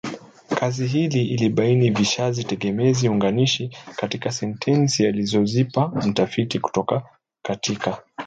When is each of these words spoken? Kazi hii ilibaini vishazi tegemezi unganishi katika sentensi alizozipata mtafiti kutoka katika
Kazi 0.55 0.87
hii 0.87 1.05
ilibaini 1.07 1.89
vishazi 1.89 2.43
tegemezi 2.43 3.09
unganishi 3.09 3.77
katika 3.95 4.31
sentensi 4.31 5.07
alizozipata 5.07 6.07
mtafiti 6.07 6.59
kutoka 6.59 7.01
katika 7.41 8.03